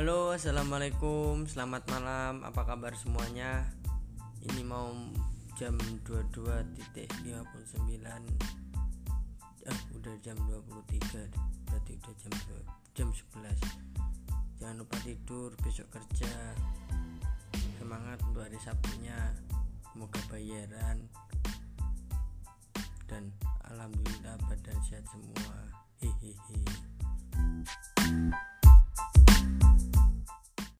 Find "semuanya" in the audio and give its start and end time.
2.96-3.68